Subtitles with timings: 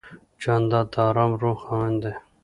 [0.41, 2.13] جانداد د آرام روح خاوند دی.